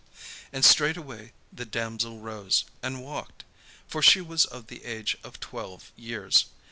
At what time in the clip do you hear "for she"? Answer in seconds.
3.87-4.19